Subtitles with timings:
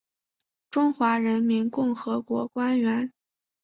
[0.71, 3.13] 中华人民共和国官员。